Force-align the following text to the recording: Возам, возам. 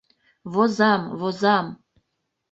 Возам, 0.53 1.03
возам. 1.19 1.67